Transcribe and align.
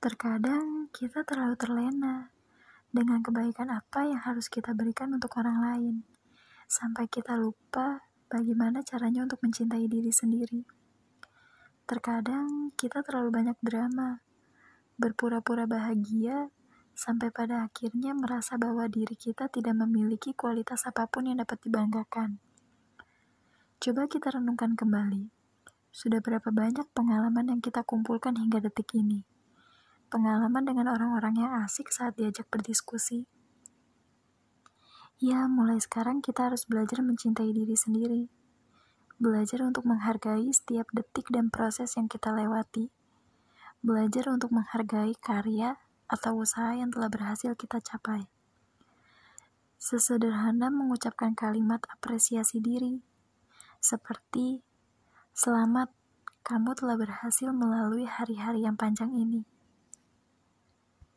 Terkadang 0.00 0.88
kita 0.96 1.28
terlalu 1.28 1.60
terlena 1.60 2.32
dengan 2.88 3.20
kebaikan 3.20 3.68
apa 3.68 4.08
yang 4.08 4.16
harus 4.16 4.48
kita 4.48 4.72
berikan 4.72 5.12
untuk 5.12 5.36
orang 5.36 5.60
lain, 5.60 6.08
sampai 6.64 7.04
kita 7.04 7.36
lupa 7.36 8.08
bagaimana 8.32 8.80
caranya 8.80 9.28
untuk 9.28 9.44
mencintai 9.44 9.84
diri 9.92 10.08
sendiri. 10.08 10.64
Terkadang 11.84 12.72
kita 12.80 13.04
terlalu 13.04 13.28
banyak 13.28 13.60
drama, 13.60 14.24
berpura-pura 14.96 15.68
bahagia, 15.68 16.48
sampai 16.96 17.28
pada 17.28 17.68
akhirnya 17.68 18.16
merasa 18.16 18.56
bahwa 18.56 18.88
diri 18.88 19.20
kita 19.20 19.52
tidak 19.52 19.76
memiliki 19.84 20.32
kualitas 20.32 20.88
apa 20.88 21.12
pun 21.12 21.28
yang 21.28 21.44
dapat 21.44 21.60
dibanggakan. 21.60 22.40
Coba 23.76 24.08
kita 24.08 24.32
renungkan 24.32 24.80
kembali, 24.80 25.28
sudah 25.92 26.24
berapa 26.24 26.48
banyak 26.48 26.88
pengalaman 26.96 27.52
yang 27.52 27.60
kita 27.60 27.84
kumpulkan 27.84 28.40
hingga 28.40 28.64
detik 28.64 28.96
ini 28.96 29.28
pengalaman 30.10 30.66
dengan 30.66 30.90
orang-orang 30.90 31.38
yang 31.38 31.52
asik 31.62 31.94
saat 31.94 32.18
diajak 32.18 32.50
berdiskusi. 32.50 33.30
Ya, 35.22 35.46
mulai 35.46 35.78
sekarang 35.78 36.18
kita 36.18 36.50
harus 36.50 36.66
belajar 36.66 36.98
mencintai 37.06 37.54
diri 37.54 37.76
sendiri. 37.78 38.26
Belajar 39.22 39.62
untuk 39.62 39.86
menghargai 39.86 40.50
setiap 40.50 40.90
detik 40.90 41.30
dan 41.30 41.52
proses 41.52 41.94
yang 41.94 42.10
kita 42.10 42.34
lewati. 42.34 42.90
Belajar 43.84 44.32
untuk 44.32 44.50
menghargai 44.50 45.14
karya 45.20 45.78
atau 46.10 46.42
usaha 46.42 46.74
yang 46.74 46.90
telah 46.90 47.06
berhasil 47.06 47.54
kita 47.54 47.78
capai. 47.78 48.26
Sesederhana 49.80 50.68
mengucapkan 50.68 51.32
kalimat 51.32 51.80
apresiasi 51.88 52.60
diri, 52.60 53.00
seperti 53.80 54.60
"Selamat, 55.32 55.88
kamu 56.44 56.76
telah 56.76 57.00
berhasil 57.00 57.48
melalui 57.52 58.04
hari-hari 58.04 58.64
yang 58.64 58.76
panjang 58.76 59.12
ini." 59.16 59.59